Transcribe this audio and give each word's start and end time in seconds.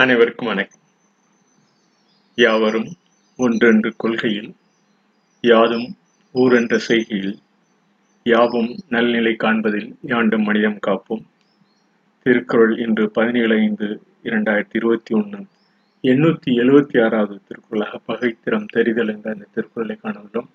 அனைவருக்கும் 0.00 0.48
வணக்கம். 0.48 0.80
யாவரும் 2.34 2.92
ஒன்றென்று 3.36 3.92
கொள்கையில் 3.96 4.54
யாதும் 5.40 5.96
ஊரென்ற 6.34 6.78
செய்கையில் 6.88 7.38
யாவும் 8.24 8.76
நல்நிலை 8.88 9.36
காண்பதில் 9.36 9.96
யாண்டும் 10.02 10.42
மனிதம் 10.42 10.78
காப்போம். 10.86 11.24
திருக்குறள் 12.22 12.78
இன்று 12.78 13.10
பதினேழு 13.10 13.56
ஐந்து 13.56 14.02
இரண்டாயிரத்தி 14.22 14.72
இருபத்தி 14.72 15.14
ஒன்று 15.14 15.46
எண்ணூற்றி 16.02 16.46
எழுபத்தி 16.46 17.04
ஆறாவது 17.04 17.40
திருக்குறளாக 17.46 18.00
பகைத்திறம் 18.06 18.66
தெரிதல் 18.66 19.08
என்ற 19.08 19.32
அந்த 19.32 19.46
திருக்குறளை 19.54 19.98
காணவுள்ளோம். 20.02 20.50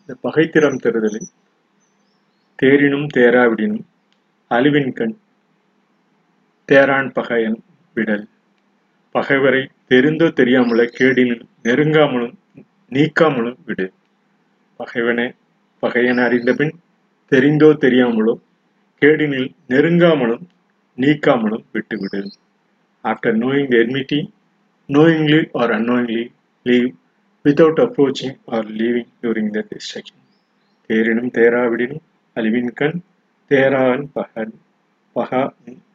இந்த 0.00 0.16
பகைத்திறம் 0.22 0.76
தெரிதலில் 0.76 1.28
தேரினும் 2.62 3.08
தேராவிடினும் 3.16 3.84
அழிவின் 4.50 4.92
கண் 4.92 5.18
தேரான் 6.72 7.12
பகையன் 7.20 7.60
விடல் 7.94 8.28
பகைவரை 9.16 9.62
தெரிந்தோ 9.88 10.26
தெரியாமல 10.40 10.80
கேடினில் 10.98 11.44
நெருங்காமலும் 11.64 12.34
நீக்காமலும் 12.92 13.58
விடு. 13.64 13.86
பகைவனை 14.80 15.26
பகையன 15.82 16.18
அறிந்தபின் 16.28 16.74
தெரிந்தோ 17.32 17.70
தெரியாமலோ 17.84 18.34
கேடினில் 19.02 19.50
நெருங்காமலும் 19.68 20.44
நீக்காமலும் 20.98 21.64
விட்டுவிடு. 21.72 22.20
After 23.04 23.36
knowing 23.44 23.70
the 23.72 23.78
knowingly 23.78 24.20
knowingly 24.88 25.50
or 25.52 25.66
unknowingly 25.72 26.24
leave 26.66 26.90
without 27.44 27.78
approaching 27.78 28.34
or 28.46 28.62
leaving 28.62 29.08
during 29.22 29.46
the 29.52 29.62
destruction. 29.62 30.18
தேரினும் 30.90 31.30
தேராவிடினும் 31.36 32.04
அழிவின் 32.36 32.70
கண் 32.74 32.98
தேரான் 33.50 34.04
பகன் 34.12 34.52
பகா 35.16 35.40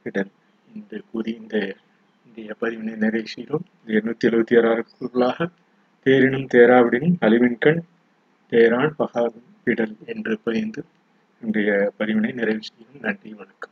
இடல் 0.04 0.32
என்று 0.74 0.98
கூறி 1.12 1.32
இந்த 1.42 1.56
இன்றைய 2.36 2.56
பதிவினை 2.62 2.96
நிறைவு 2.96 3.28
செய்கிறோம் 3.28 3.66
இது 3.86 4.00
எண்ணூத்தி 4.00 4.28
எழுபத்தி 4.28 4.56
ஆறாறுக்குள்ளாக 4.60 5.48
தேரினும் 6.06 6.46
தேராவிடினும் 6.54 7.18
அழிவின் 7.22 7.58
கண் 7.60 7.82
தேரான் 8.52 8.94
பகா 9.00 9.34
விடல் 9.64 9.96
என்று 10.06 10.40
பதிந்து 10.44 10.84
இன்றைய 11.42 11.92
பதிவினை 12.00 12.34
நிறைவு 12.34 12.60
செய்கிறோம். 12.62 13.02
நன்றி 13.02 13.34
வணக்கம். 13.34 13.71